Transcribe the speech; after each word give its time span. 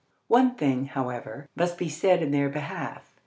One 0.29 0.55
thing, 0.55 0.85
however, 0.85 1.47
must 1.55 1.77
be 1.77 1.87
said 1.87 2.23
in 2.23 2.31
their 2.31 2.49
behalf. 2.49 3.19